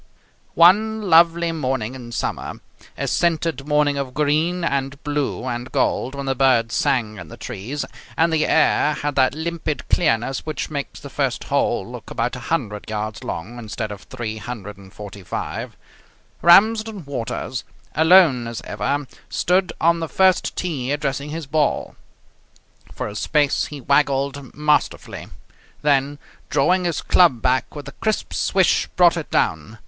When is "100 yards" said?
12.35-13.23